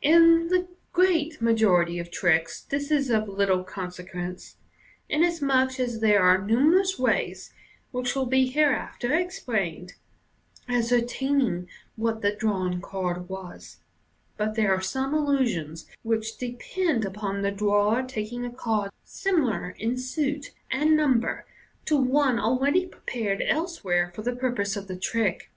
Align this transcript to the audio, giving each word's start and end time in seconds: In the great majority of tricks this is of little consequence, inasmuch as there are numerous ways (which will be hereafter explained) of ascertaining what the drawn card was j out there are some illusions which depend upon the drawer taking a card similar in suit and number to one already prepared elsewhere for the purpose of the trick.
In 0.00 0.46
the 0.46 0.68
great 0.92 1.42
majority 1.42 1.98
of 1.98 2.08
tricks 2.12 2.62
this 2.62 2.92
is 2.92 3.10
of 3.10 3.26
little 3.28 3.64
consequence, 3.64 4.54
inasmuch 5.08 5.80
as 5.80 5.98
there 5.98 6.22
are 6.22 6.40
numerous 6.40 7.00
ways 7.00 7.52
(which 7.90 8.14
will 8.14 8.24
be 8.26 8.46
hereafter 8.46 9.12
explained) 9.12 9.94
of 10.68 10.76
ascertaining 10.76 11.66
what 11.96 12.22
the 12.22 12.30
drawn 12.30 12.80
card 12.80 13.28
was 13.28 13.78
j 14.36 14.44
out 14.44 14.54
there 14.54 14.72
are 14.72 14.80
some 14.80 15.14
illusions 15.14 15.88
which 16.04 16.38
depend 16.38 17.04
upon 17.04 17.42
the 17.42 17.50
drawer 17.50 18.04
taking 18.04 18.44
a 18.44 18.52
card 18.52 18.92
similar 19.02 19.70
in 19.80 19.96
suit 19.98 20.52
and 20.70 20.96
number 20.96 21.44
to 21.86 21.96
one 21.96 22.38
already 22.38 22.86
prepared 22.86 23.42
elsewhere 23.42 24.12
for 24.14 24.22
the 24.22 24.36
purpose 24.36 24.76
of 24.76 24.86
the 24.86 24.94
trick. 24.96 25.50